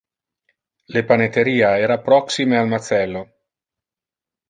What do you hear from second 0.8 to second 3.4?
Le paneteria era proxime al macello.